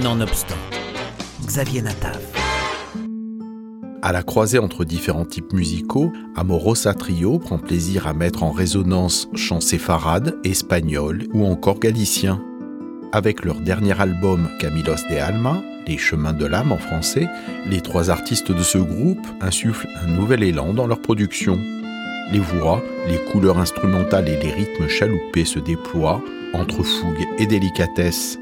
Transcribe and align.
Nonobstant, 0.00 0.56
Xavier 1.44 1.82
Natav. 1.82 2.18
À 4.00 4.12
la 4.12 4.22
croisée 4.22 4.58
entre 4.58 4.86
différents 4.86 5.26
types 5.26 5.52
musicaux, 5.52 6.10
Amorosa 6.34 6.94
Trio 6.94 7.38
prend 7.38 7.58
plaisir 7.58 8.06
à 8.06 8.14
mettre 8.14 8.42
en 8.42 8.52
résonance 8.52 9.28
chants 9.34 9.60
séfarades, 9.60 10.38
espagnols 10.44 11.26
ou 11.34 11.44
encore 11.44 11.78
galiciens. 11.78 12.42
Avec 13.12 13.44
leur 13.44 13.60
dernier 13.60 14.00
album 14.00 14.48
Camilos 14.58 14.94
de 15.10 15.16
Alma, 15.16 15.62
Les 15.86 15.98
chemins 15.98 16.32
de 16.32 16.46
l'âme 16.46 16.72
en 16.72 16.78
français, 16.78 17.28
les 17.66 17.82
trois 17.82 18.08
artistes 18.08 18.50
de 18.50 18.62
ce 18.62 18.78
groupe 18.78 19.26
insufflent 19.42 19.88
un 20.02 20.06
nouvel 20.06 20.42
élan 20.42 20.72
dans 20.72 20.86
leur 20.86 21.02
production. 21.02 21.58
Les 22.30 22.38
voix, 22.38 22.82
les 23.08 23.18
couleurs 23.30 23.58
instrumentales 23.58 24.28
et 24.28 24.40
les 24.40 24.52
rythmes 24.52 24.88
chaloupés 24.88 25.44
se 25.44 25.58
déploient 25.58 26.22
entre 26.54 26.82
fougue 26.82 27.26
et 27.38 27.46
délicatesse. 27.46 28.38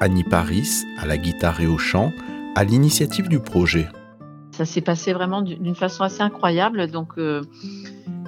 Annie 0.00 0.24
Paris, 0.24 0.84
à 0.98 1.06
la 1.06 1.16
guitare 1.16 1.60
et 1.60 1.66
au 1.66 1.78
chant, 1.78 2.12
à 2.54 2.64
l'initiative 2.64 3.28
du 3.28 3.40
projet. 3.40 3.88
Ça 4.52 4.64
s'est 4.64 4.80
passé 4.80 5.12
vraiment 5.12 5.42
d'une 5.42 5.74
façon 5.74 6.02
assez 6.04 6.22
incroyable. 6.22 6.90
Donc, 6.90 7.12
euh, 7.18 7.42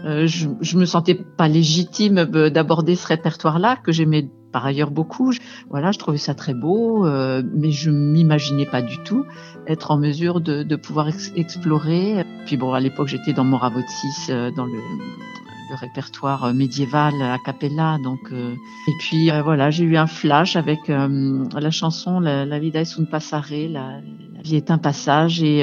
euh, 0.05 0.27
je, 0.27 0.49
je 0.61 0.79
me 0.79 0.85
sentais 0.85 1.15
pas 1.15 1.49
légitime 1.49 2.25
d'aborder 2.25 2.97
ce 2.97 3.07
répertoire-là 3.07 3.77
que 3.77 3.93
j'aimais 3.93 4.29
par 4.51 4.67
ailleurs 4.67 4.91
beaucoup. 4.91 5.33
Voilà, 5.71 5.93
je 5.93 5.99
trouvais 5.99 6.19
ça 6.19 6.35
très 6.35 6.55
beau, 6.55 7.07
euh, 7.07 7.43
mais 7.55 7.71
je 7.71 7.91
m'imaginais 7.91 8.67
pas 8.67 8.83
du 8.83 8.99
tout 8.99 9.25
être 9.67 9.91
en 9.91 9.99
mesure 9.99 10.41
de, 10.41 10.77
pouvoir 10.77 11.09
explorer. 11.37 12.25
Puis 12.47 12.57
bon, 12.57 12.73
à 12.73 12.81
l'époque, 12.81 13.09
j'étais 13.09 13.33
dans 13.33 13.45
Moravotsis, 13.45 14.31
euh, 14.31 14.51
dans 14.51 14.67
le, 14.67 14.79
le, 15.71 15.77
répertoire 15.77 16.53
médiéval 16.53 17.15
a 17.23 17.39
cappella. 17.39 17.99
Donc, 18.03 18.21
euh, 18.33 18.55
et 18.89 18.93
puis 18.99 19.31
euh, 19.31 19.43
voilà, 19.43 19.71
j'ai 19.71 19.85
eu 19.85 19.97
un 19.97 20.07
flash 20.07 20.57
avec 20.57 20.89
la 20.89 21.71
chanson 21.71 22.21
La, 22.21 22.59
vida 22.59 22.81
es 22.81 23.01
un 23.01 23.05
passare, 23.05 23.47
la, 23.51 24.01
vie 24.43 24.57
est 24.57 24.71
un 24.71 24.79
passage, 24.79 25.43
et, 25.43 25.61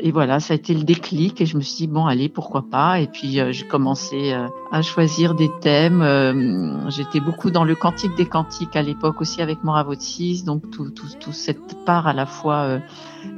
et 0.00 0.10
voilà, 0.10 0.40
ça 0.40 0.54
a 0.54 0.56
été 0.56 0.74
le 0.74 0.82
déclic. 0.82 1.40
Et 1.40 1.46
je 1.46 1.56
me 1.56 1.62
suis 1.62 1.86
dit 1.86 1.86
bon, 1.86 2.06
allez, 2.06 2.28
pourquoi 2.28 2.68
pas. 2.70 3.00
Et 3.00 3.06
puis 3.06 3.38
j'ai 3.50 3.66
commencé 3.66 4.34
à 4.72 4.82
choisir 4.82 5.34
des 5.34 5.50
thèmes. 5.60 6.88
J'étais 6.88 7.20
beaucoup 7.20 7.50
dans 7.50 7.64
le 7.64 7.74
cantique 7.74 8.16
des 8.16 8.26
cantiques 8.26 8.76
à 8.76 8.82
l'époque 8.82 9.20
aussi 9.20 9.42
avec 9.42 9.62
Moravotsis, 9.64 10.44
donc 10.44 10.70
tout, 10.70 10.90
tout, 10.90 11.06
tout 11.20 11.32
cette 11.32 11.84
part 11.84 12.06
à 12.06 12.12
la 12.12 12.26
fois 12.26 12.80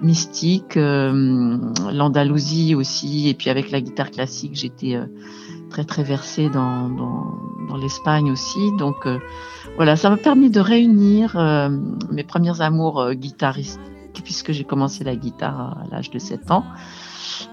mystique, 0.02 0.76
euh, 0.76 1.58
l'Andalousie 1.92 2.74
aussi, 2.74 3.28
et 3.28 3.34
puis 3.34 3.50
avec 3.50 3.70
la 3.70 3.80
guitare 3.80 4.10
classique, 4.10 4.52
j'étais 4.54 4.96
euh, 4.96 5.06
très 5.74 5.84
très 5.84 6.04
versée 6.04 6.48
dans, 6.48 6.88
l'Espagne 7.76 8.30
aussi. 8.30 8.70
Donc 8.78 9.06
euh, 9.06 9.18
voilà, 9.74 9.96
ça 9.96 10.08
m'a 10.08 10.16
permis 10.16 10.48
de 10.48 10.60
réunir 10.60 11.36
mes 12.12 12.22
premiers 12.22 12.60
amours 12.60 13.12
guitaristes, 13.14 13.80
puisque 14.22 14.52
j'ai 14.52 14.62
commencé 14.62 15.02
la 15.02 15.16
guitare 15.16 15.78
à 15.82 15.86
l'âge 15.90 16.10
de 16.10 16.20
7 16.20 16.52
ans, 16.52 16.64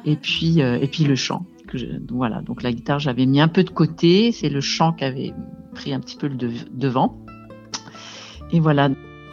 et 0.06 0.16
puis 0.16 0.60
et 0.60 0.88
puis 0.88 1.06
le 1.06 1.16
chant. 1.16 1.48
Que 1.68 1.78
voilà, 2.12 2.42
donc 2.42 2.62
la 2.62 2.72
guitare 2.72 3.00
j'avais 3.00 3.26
mis 3.26 3.42
un 3.42 3.48
peu 3.48 3.64
de 3.64 3.72
côté, 3.72 4.32
c'est 4.32 4.50
le 4.50 4.62
chant 4.62 4.94
qui 4.94 5.06
avait 5.06 5.34
pris 5.74 5.92
un 5.92 6.00
petit 6.00 6.18
peu 6.18 6.28
le 6.28 6.38
devant. 6.72 7.18
Et 8.52 8.60
voilà. 8.60 8.90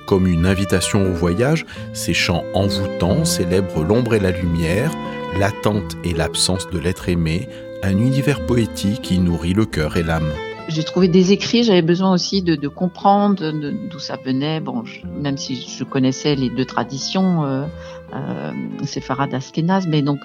Comme 0.06 0.27
une 0.27 0.47
invitation 0.47 1.03
au 1.03 1.12
voyage, 1.12 1.66
ces 1.92 2.14
chants 2.14 2.44
envoûtants 2.55 3.27
célèbrent 3.27 3.84
l'ombre 3.84 4.14
et 4.14 4.20
la 4.20 4.31
lumière, 4.31 4.91
l'attente 5.39 5.98
et 6.03 6.14
l'absence 6.14 6.70
de 6.70 6.78
l'être 6.78 7.11
aimé, 7.11 7.47
un 7.82 7.96
univers 7.98 8.44
poétique 8.46 9.02
qui 9.02 9.18
nourrit 9.18 9.54
le 9.54 9.64
cœur 9.64 9.96
et 9.96 10.02
l'âme. 10.02 10.30
J'ai 10.68 10.82
trouvé 10.82 11.08
des 11.08 11.32
écrits, 11.32 11.62
j'avais 11.62 11.82
besoin 11.82 12.12
aussi 12.12 12.42
de, 12.42 12.68
comprendre 12.68 13.52
d'où 13.90 13.98
ça 13.98 14.16
venait, 14.22 14.60
bon, 14.60 14.84
même 15.18 15.38
si 15.38 15.56
je 15.56 15.84
connaissais 15.84 16.34
les 16.34 16.50
deux 16.50 16.66
traditions, 16.66 17.44
euh, 17.44 17.64
euh, 18.14 19.32
askénaze, 19.32 19.86
mais 19.86 20.02
donc, 20.02 20.20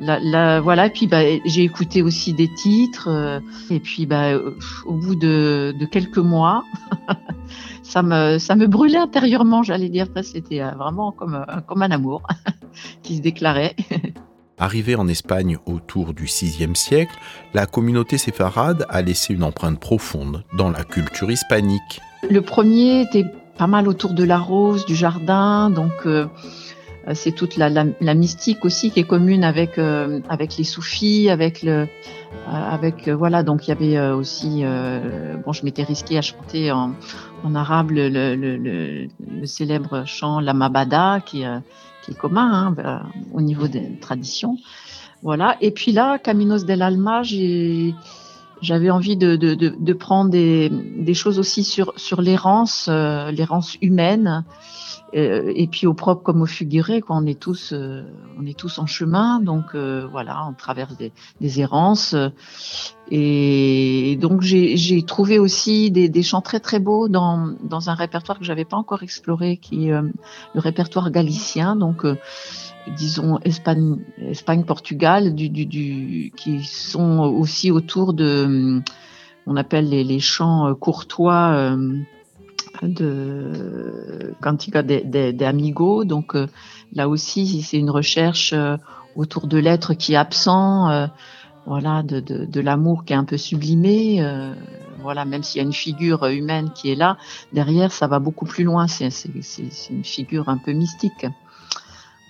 la, 0.00 0.18
la, 0.20 0.60
voilà, 0.60 0.86
et 0.86 0.90
puis 0.90 1.06
bah, 1.06 1.20
j'ai 1.44 1.62
écouté 1.62 2.00
aussi 2.00 2.32
des 2.32 2.48
titres, 2.54 3.08
euh, 3.08 3.40
et 3.70 3.78
puis 3.78 4.06
bah, 4.06 4.38
au 4.86 4.94
bout 4.94 5.16
de, 5.16 5.74
de 5.78 5.84
quelques 5.84 6.18
mois, 6.18 6.64
ça 7.82 8.02
me, 8.02 8.38
ça 8.38 8.56
me 8.56 8.66
brûlait 8.66 8.98
intérieurement, 8.98 9.62
j'allais 9.62 9.90
dire. 9.90 10.06
C'était 10.22 10.60
vraiment 10.60 11.12
comme, 11.12 11.44
comme 11.66 11.82
un 11.82 11.90
amour 11.90 12.22
qui 13.02 13.18
se 13.18 13.22
déclarait. 13.22 13.76
Arrivée 14.62 14.94
en 14.94 15.08
Espagne 15.08 15.58
autour 15.66 16.14
du 16.14 16.26
VIe 16.26 16.76
siècle, 16.76 17.16
la 17.52 17.66
communauté 17.66 18.16
séfarade 18.16 18.86
a 18.88 19.02
laissé 19.02 19.34
une 19.34 19.42
empreinte 19.42 19.80
profonde 19.80 20.44
dans 20.56 20.70
la 20.70 20.84
culture 20.84 21.32
hispanique. 21.32 22.00
Le 22.30 22.40
premier 22.42 23.00
était 23.00 23.24
pas 23.58 23.66
mal 23.66 23.88
autour 23.88 24.12
de 24.12 24.22
la 24.22 24.38
rose, 24.38 24.86
du 24.86 24.94
jardin, 24.94 25.68
donc 25.68 26.06
euh, 26.06 26.28
c'est 27.12 27.32
toute 27.32 27.56
la, 27.56 28.14
mystique 28.14 28.64
aussi 28.64 28.92
qui 28.92 29.00
est 29.00 29.04
commune 29.04 29.42
avec 29.42 29.78
euh, 29.78 30.20
avec 30.28 30.56
les 30.56 30.62
soufis, 30.62 31.28
avec 31.28 31.64
le 31.64 31.88
avec 32.46 33.08
euh, 33.08 33.16
voilà 33.16 33.42
donc 33.42 33.66
il 33.66 33.70
y 33.70 33.72
avait 33.72 34.12
aussi 34.12 34.62
bon 35.44 35.52
je 35.52 35.64
m'étais 35.64 35.82
risquée 35.82 36.18
à 36.18 36.22
chanter 36.22 36.70
en, 36.70 36.94
arabe 37.56 37.90
le, 37.90 38.08
le, 38.36 39.08
célèbre 39.44 40.04
chant 40.06 40.38
la 40.38 40.54
mabada 40.54 41.18
qui, 41.26 41.44
qui 42.02 42.12
est 42.12 42.18
commun 42.18 42.74
hein, 42.76 43.02
au 43.32 43.40
niveau 43.40 43.68
des 43.68 43.98
traditions 44.00 44.58
voilà 45.22 45.56
et 45.60 45.70
puis 45.70 45.92
là 45.92 46.18
Caminos 46.18 46.64
del 46.64 46.82
Alma 46.82 47.22
j'avais 48.62 48.90
envie 48.90 49.16
de, 49.16 49.36
de, 49.36 49.54
de, 49.54 49.74
de, 49.76 49.92
prendre 49.92 50.30
des, 50.30 50.70
des 50.70 51.14
choses 51.14 51.38
aussi 51.38 51.64
sur, 51.64 51.92
sur 51.96 52.22
l'errance, 52.22 52.86
euh, 52.88 53.32
l'errance 53.32 53.76
humaine, 53.82 54.44
euh, 55.14 55.52
et 55.54 55.66
puis 55.66 55.86
au 55.86 55.94
propre 55.94 56.22
comme 56.22 56.40
au 56.40 56.46
figuré, 56.46 57.00
quoi. 57.00 57.16
On 57.16 57.26
est 57.26 57.38
tous, 57.38 57.72
euh, 57.72 58.04
on 58.38 58.46
est 58.46 58.56
tous 58.56 58.78
en 58.78 58.86
chemin, 58.86 59.40
donc 59.40 59.74
euh, 59.74 60.06
voilà, 60.10 60.46
on 60.48 60.54
traverse 60.54 60.96
des, 60.96 61.12
des 61.40 61.60
errances. 61.60 62.14
Et 63.10 64.16
donc 64.20 64.40
j'ai 64.42 65.02
trouvé 65.02 65.38
aussi 65.38 65.90
des, 65.90 66.08
des, 66.08 66.22
chants 66.22 66.40
très 66.40 66.60
très 66.60 66.78
beaux 66.78 67.08
dans, 67.08 67.52
dans 67.62 67.90
un 67.90 67.94
répertoire 67.94 68.38
que 68.38 68.44
j'avais 68.44 68.64
pas 68.64 68.76
encore 68.76 69.02
exploré, 69.02 69.58
qui 69.58 69.88
est 69.88 69.92
le 69.92 70.60
répertoire 70.60 71.10
galicien. 71.10 71.76
Donc 71.76 72.06
disons 72.96 73.38
Espagne, 73.44 73.96
Espagne, 74.18 74.64
Portugal, 74.64 75.34
du, 75.34 75.48
du, 75.50 75.66
du, 75.66 76.32
qui 76.36 76.62
sont 76.64 77.18
aussi 77.20 77.70
autour 77.70 78.14
de, 78.14 78.80
on 79.46 79.56
appelle 79.56 79.88
les, 79.88 80.04
les 80.04 80.20
chants 80.20 80.74
courtois 80.74 81.52
euh, 81.52 81.98
de 82.82 84.34
Cantica 84.40 84.82
de, 84.82 85.02
de, 85.04 85.32
de 85.32 85.44
Amigo. 85.44 86.04
Donc 86.04 86.34
euh, 86.34 86.46
là 86.92 87.08
aussi, 87.08 87.62
c'est 87.62 87.78
une 87.78 87.90
recherche 87.90 88.52
euh, 88.52 88.76
autour 89.16 89.46
de 89.46 89.58
l'être 89.58 89.94
qui 89.94 90.14
est 90.14 90.16
absent, 90.16 90.88
euh, 90.90 91.06
voilà, 91.66 92.02
de, 92.02 92.20
de, 92.20 92.44
de 92.44 92.60
l'amour 92.60 93.04
qui 93.04 93.12
est 93.12 93.16
un 93.16 93.24
peu 93.24 93.36
sublimé. 93.36 94.22
Euh, 94.22 94.54
voilà, 95.00 95.24
même 95.24 95.42
s'il 95.42 95.60
y 95.60 95.64
a 95.64 95.66
une 95.66 95.72
figure 95.72 96.24
humaine 96.26 96.70
qui 96.74 96.90
est 96.90 96.94
là, 96.94 97.16
derrière, 97.52 97.92
ça 97.92 98.06
va 98.06 98.18
beaucoup 98.18 98.46
plus 98.46 98.64
loin. 98.64 98.86
C'est 98.86 99.10
une 99.90 100.04
figure 100.04 100.48
un 100.48 100.58
peu 100.58 100.72
mystique. 100.72 101.26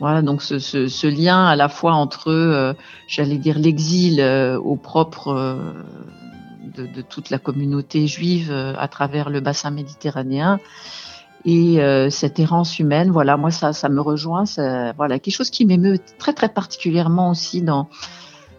Voilà, 0.00 0.20
donc 0.20 0.42
ce, 0.42 0.58
ce, 0.58 0.88
ce, 0.88 1.06
lien 1.06 1.46
à 1.46 1.54
la 1.54 1.68
fois 1.68 1.92
entre, 1.92 2.28
euh, 2.28 2.72
j'allais 3.06 3.38
dire, 3.38 3.56
l'exil 3.56 4.20
euh, 4.20 4.58
au 4.58 4.74
propre 4.74 5.28
euh, 5.28 5.74
de, 6.74 6.86
de, 6.86 7.02
toute 7.02 7.30
la 7.30 7.38
communauté 7.38 8.08
juive 8.08 8.50
à 8.52 8.88
travers 8.88 9.30
le 9.30 9.38
bassin 9.40 9.70
méditerranéen 9.70 10.58
et 11.44 11.78
cette 12.10 12.38
errance 12.38 12.78
humaine, 12.78 13.10
voilà, 13.10 13.36
moi 13.36 13.50
ça, 13.50 13.72
ça 13.72 13.88
me 13.88 14.00
rejoint, 14.00 14.46
ça, 14.46 14.92
voilà, 14.92 15.18
quelque 15.18 15.34
chose 15.34 15.50
qui 15.50 15.66
m'émeut 15.66 15.98
très 16.16 16.32
très 16.32 16.48
particulièrement 16.48 17.30
aussi 17.30 17.62
dans 17.62 17.88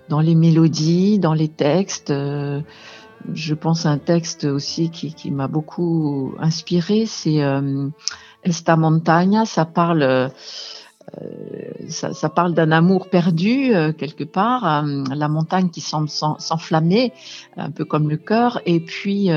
dans 0.09 0.19
les 0.19 0.35
mélodies, 0.35 1.19
dans 1.19 1.33
les 1.33 1.47
textes. 1.47 2.11
je 2.11 3.53
pense 3.53 3.85
à 3.85 3.89
un 3.89 3.97
texte 3.97 4.43
aussi 4.45 4.89
qui, 4.89 5.31
m'a 5.31 5.47
beaucoup 5.47 6.33
inspiré, 6.39 7.05
c'est 7.05 7.39
Esta 8.43 8.75
Montaña, 8.75 9.45
ça 9.45 9.65
parle 9.65 10.31
euh, 11.21 11.89
ça, 11.89 12.29
parle 12.29 12.53
d'un 12.53 12.71
amour 12.71 13.09
perdu 13.09 13.75
euh, 13.75 13.91
quelque 13.91 14.23
part, 14.23 14.65
euh, 14.65 15.03
la 15.13 15.27
montagne 15.27 15.69
qui 15.69 15.81
semble 15.81 16.09
s'enflammer, 16.09 17.13
un 17.57 17.71
peu 17.71 17.85
comme 17.85 18.09
le 18.09 18.17
cœur, 18.17 18.61
et 18.65 18.79
puis 18.79 19.29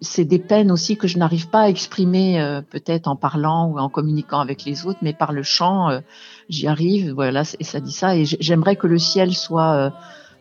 c'est 0.00 0.24
des 0.24 0.38
peines 0.38 0.72
aussi 0.72 0.96
que 0.96 1.06
je 1.06 1.18
n'arrive 1.18 1.48
pas 1.48 1.62
à 1.62 1.68
exprimer 1.68 2.60
peut-être 2.70 3.06
en 3.06 3.16
parlant 3.16 3.68
ou 3.68 3.78
en 3.78 3.88
communiquant 3.88 4.40
avec 4.40 4.64
les 4.64 4.86
autres, 4.86 4.98
mais 5.02 5.12
par 5.12 5.32
le 5.32 5.42
chant, 5.42 6.00
j'y 6.48 6.66
arrive. 6.66 7.12
Voilà, 7.12 7.42
et 7.60 7.64
ça 7.64 7.80
dit 7.80 7.92
ça. 7.92 8.16
Et 8.16 8.24
j'aimerais 8.24 8.76
que 8.76 8.86
le 8.86 8.98
ciel 8.98 9.34
soit 9.34 9.92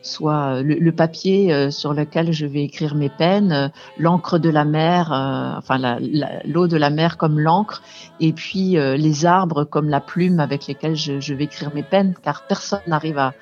soit 0.06 0.62
le, 0.62 0.75
le, 0.75 0.92
papier 0.92 1.52
euh, 1.52 1.72
sur 1.72 1.94
lequel 1.94 2.31
je 2.31 2.46
vais 2.46 2.63
écrire 2.63 2.96
mes 2.96 3.10
peines, 3.10 3.52
euh, 3.52 3.68
l'encre 3.98 4.38
de 4.38 4.50
la 4.50 4.63
mer, 4.63 5.12
euh, 5.12 5.58
enfin 5.58 5.98
l'eau 6.46 6.68
de 6.68 6.78
la 6.78 6.90
mer 6.90 7.18
comme 7.18 7.40
l'encre, 7.40 7.81
et 8.19 8.31
puis 8.31 8.78
les 8.78 9.25
arbres 9.25 9.63
comme 9.66 9.90
la 9.90 10.00
plume 10.00 10.40
avec 10.40 10.68
lesquels 10.68 10.96
je, 10.96 11.19
je 11.19 11.34
vais 11.34 11.46
écrire 11.46 11.74
mes 11.74 11.84
peines, 11.84 12.13
car 12.24 12.46
personne 12.48 12.81
n'arrive 12.88 13.18
à, 13.18 13.34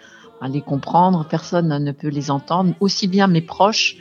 à, 0.41 0.47
les 0.47 0.61
comprendre, 0.61 1.25
personne 1.29 1.67
ne 1.67 1.91
peut 1.91 2.07
les 2.07 2.31
entendre, 2.31 2.73
aussi 2.79 3.07
bien 3.07 3.27
mes 3.27 3.41
proches 3.41 3.97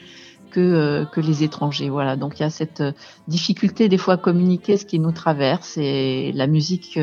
que, 0.53 1.05
que 1.13 1.21
les 1.21 1.43
étrangers. 1.43 1.89
Voilà, 1.89 2.17
donc 2.17 2.39
il 2.39 2.43
y 2.43 2.47
a 2.47 2.51
cette 2.51 2.83
difficulté 3.29 3.89
des 3.89 3.99
fois 3.99 4.15
à 4.15 4.17
communiquer 4.17 4.77
ce 4.77 4.85
qui 4.85 4.99
nous 4.99 5.13
traverse 5.13 5.77
et 5.79 6.33
la 6.35 6.47
musique, 6.47 6.99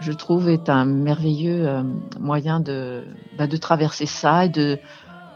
je 0.00 0.12
trouve, 0.12 0.48
est 0.48 0.68
un 0.68 0.84
merveilleux 0.84 1.68
moyen 2.18 2.60
de, 2.60 3.04
bah, 3.36 3.46
de 3.46 3.56
traverser 3.56 4.06
ça 4.06 4.46
et 4.46 4.48
de, 4.48 4.78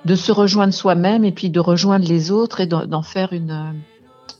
de 0.05 0.15
se 0.15 0.33
rejoindre 0.33 0.73
soi-même 0.73 1.25
et 1.25 1.33
puis 1.33 1.51
de 1.51 1.61
rejoindre 1.61 2.07
les 2.07 2.31
autres 2.31 2.61
et 2.61 2.67
d'en 2.67 3.03
faire 3.03 3.33
une, 3.33 3.75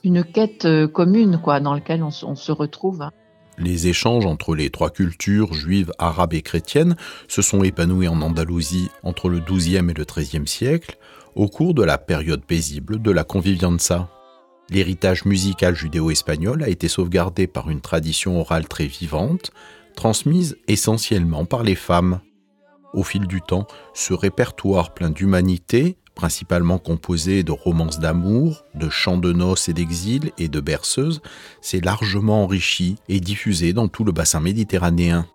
une 0.05 0.25
quête 0.25 0.67
commune 0.93 1.39
quoi, 1.39 1.61
dans 1.61 1.75
laquelle 1.75 2.03
on, 2.03 2.11
on 2.27 2.35
se 2.35 2.53
retrouve. 2.53 3.09
Les 3.63 3.87
échanges 3.87 4.27
entre 4.27 4.57
les 4.57 4.71
trois 4.71 4.91
cultures 4.91 5.55
juives, 5.55 5.93
arabes 5.99 6.35
et 6.35 6.43
chrétiennes 6.43 6.97
se 7.29 7.43
sont 7.43 7.63
épanouis 7.63 8.09
en 8.09 8.21
Andalousie 8.21 8.91
entre 9.05 9.29
le 9.29 9.39
XIIe 9.39 9.89
et 9.89 9.95
le 9.95 10.05
XIIIe 10.05 10.49
siècle, 10.49 10.99
au 11.37 11.47
cours 11.47 11.73
de 11.73 11.85
la 11.85 11.97
période 11.97 12.45
paisible 12.45 13.01
de 13.01 13.11
la 13.13 13.23
convivianza. 13.23 14.09
L'héritage 14.69 15.25
musical 15.27 15.77
judéo-espagnol 15.77 16.65
a 16.65 16.69
été 16.69 16.89
sauvegardé 16.89 17.47
par 17.47 17.71
une 17.71 17.81
tradition 17.81 18.41
orale 18.41 18.67
très 18.67 18.87
vivante, 18.87 19.53
transmise 19.95 20.57
essentiellement 20.67 21.45
par 21.45 21.63
les 21.63 21.77
femmes. 21.77 22.21
Au 22.95 23.05
fil 23.05 23.29
du 23.29 23.43
temps, 23.43 23.69
ce 23.95 24.13
répertoire 24.13 24.93
plein 24.93 25.11
d'humanité 25.11 25.99
principalement 26.15 26.79
composé 26.79 27.43
de 27.43 27.53
romances 27.53 27.99
d'amour, 27.99 28.65
de 28.75 28.89
chants 28.89 29.19
de 29.19 29.33
noces 29.33 29.69
et 29.69 29.73
d'exil 29.73 30.33
et 30.39 30.49
de 30.49 30.61
berceuses, 30.61 31.23
s'est 31.61 31.81
largement 31.81 32.45
enrichi 32.45 32.97
et 33.09 33.21
diffusé 33.21 33.73
dans 33.73 33.89
tout 33.89 34.05
le 34.05 34.13
bassin 34.13 34.41
méditerranéen. 34.41 35.27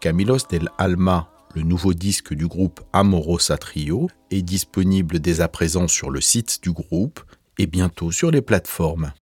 Camilos 0.00 0.46
del 0.50 0.68
Alma, 0.78 1.30
le 1.54 1.62
nouveau 1.62 1.94
disque 1.94 2.34
du 2.34 2.46
groupe 2.46 2.80
Amorosa 2.92 3.56
Trio, 3.56 4.08
est 4.30 4.42
disponible 4.42 5.20
dès 5.20 5.40
à 5.40 5.48
présent 5.48 5.88
sur 5.88 6.10
le 6.10 6.20
site 6.20 6.62
du 6.62 6.72
groupe 6.72 7.20
et 7.58 7.66
bientôt 7.66 8.12
sur 8.12 8.30
les 8.30 8.42
plateformes. 8.42 9.12